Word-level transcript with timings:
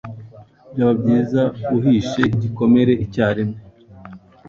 Byaba 0.71 0.93
byiza 1.01 1.41
uhishe 1.77 2.21
igikomere 2.35 2.93
icyarimwe. 3.05 3.59